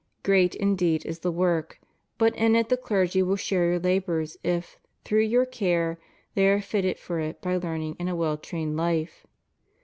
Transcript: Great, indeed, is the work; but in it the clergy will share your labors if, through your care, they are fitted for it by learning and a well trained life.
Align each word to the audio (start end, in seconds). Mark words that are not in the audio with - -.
Great, 0.23 0.55
indeed, 0.55 1.05
is 1.05 1.19
the 1.19 1.31
work; 1.31 1.79
but 2.17 2.35
in 2.35 2.55
it 2.55 2.69
the 2.69 2.75
clergy 2.75 3.21
will 3.21 3.35
share 3.35 3.69
your 3.69 3.79
labors 3.79 4.35
if, 4.43 4.79
through 5.05 5.21
your 5.21 5.45
care, 5.45 5.99
they 6.33 6.49
are 6.49 6.59
fitted 6.59 6.97
for 6.97 7.19
it 7.19 7.39
by 7.39 7.55
learning 7.55 7.95
and 7.99 8.09
a 8.09 8.15
well 8.15 8.35
trained 8.35 8.75
life. 8.75 9.27